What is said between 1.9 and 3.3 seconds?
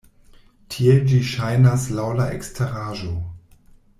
laŭ la eksteraĵo.